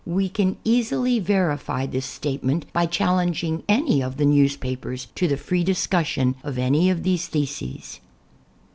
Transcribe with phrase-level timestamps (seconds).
[0.03, 5.63] We can easily verify this statement by challenging any of the newspapers to the free
[5.63, 7.99] discussion of anv of these theses.